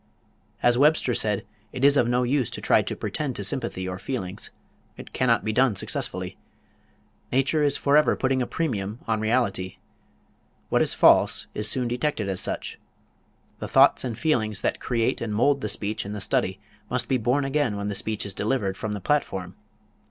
As 0.63 0.79
Webster 0.79 1.13
said, 1.13 1.45
it 1.71 1.85
is 1.85 1.95
of 1.95 2.07
no 2.07 2.23
use 2.23 2.49
to 2.49 2.59
try 2.59 2.81
to 2.81 2.95
pretend 2.95 3.35
to 3.35 3.43
sympathy 3.43 3.87
or 3.87 3.99
feelings. 3.99 4.49
It 4.97 5.13
cannot 5.13 5.45
be 5.45 5.53
done 5.53 5.75
successfully. 5.75 6.37
"Nature 7.31 7.61
is 7.61 7.77
forever 7.77 8.15
putting 8.15 8.41
a 8.41 8.47
premium 8.47 8.97
on 9.07 9.19
reality." 9.19 9.75
What 10.69 10.81
is 10.81 10.95
false 10.95 11.45
is 11.53 11.69
soon 11.69 11.87
detected 11.87 12.27
as 12.29 12.39
such. 12.41 12.79
The 13.59 13.67
thoughts 13.67 14.03
and 14.03 14.17
feelings 14.17 14.61
that 14.61 14.79
create 14.79 15.21
and 15.21 15.35
mould 15.35 15.61
the 15.61 15.69
speech 15.69 16.03
in 16.03 16.13
the 16.13 16.19
study 16.19 16.59
must 16.89 17.07
be 17.07 17.19
born 17.19 17.45
again 17.45 17.77
when 17.77 17.87
the 17.87 17.93
speech 17.93 18.25
is 18.25 18.33
delivered 18.33 18.77
from 18.77 18.93
the 18.93 19.01
platform. 19.01 19.53